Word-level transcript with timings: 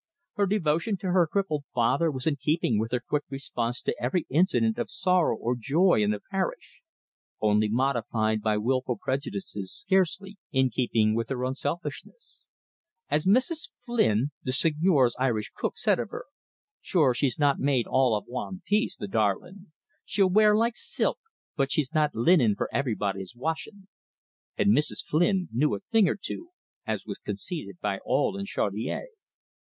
Her 0.33 0.47
devotion 0.47 0.97
to 0.97 1.11
her 1.11 1.27
crippled 1.27 1.63
father 1.75 2.09
was 2.09 2.25
in 2.25 2.35
keeping 2.37 2.79
with 2.79 2.91
her 2.91 3.01
quick 3.07 3.23
response 3.29 3.83
to 3.83 3.95
every 4.01 4.25
incident 4.31 4.79
of 4.79 4.89
sorrow 4.89 5.37
or 5.37 5.55
joy 5.55 6.01
in 6.01 6.09
the 6.09 6.21
parish 6.31 6.81
only 7.39 7.69
modified 7.69 8.41
by 8.41 8.57
wilful 8.57 8.97
prejudices 8.97 9.71
scarcely 9.71 10.39
in 10.51 10.71
keeping 10.71 11.13
with 11.13 11.29
her 11.29 11.43
unselfishness. 11.43 12.47
As 13.09 13.27
Mrs. 13.27 13.69
Flynn, 13.85 14.31
the 14.41 14.51
Seigneur's 14.53 15.15
Irish 15.19 15.51
cook, 15.55 15.77
said 15.77 15.99
of 15.99 16.09
her: 16.09 16.25
"Shure, 16.81 17.13
she's 17.13 17.37
not 17.37 17.59
made 17.59 17.85
all 17.85 18.15
av 18.15 18.25
wan 18.25 18.63
piece, 18.65 18.95
the 18.97 19.07
darlin'! 19.07 19.71
She'll 20.03 20.31
wear 20.31 20.55
like 20.57 20.77
silk, 20.77 21.19
but 21.55 21.71
she's 21.71 21.93
not 21.93 22.15
linen 22.15 22.55
for 22.55 22.73
everybody's 22.73 23.35
washin'." 23.35 23.87
And 24.57 24.71
Mrs. 24.75 25.05
Flynn 25.05 25.49
knew 25.51 25.75
a 25.75 25.79
thing 25.79 26.09
or 26.09 26.17
two, 26.19 26.49
as 26.87 27.05
was 27.05 27.19
conceded 27.19 27.79
by 27.81 27.99
all 28.03 28.35
in 28.35 28.47
Chaudiere. 28.47 29.09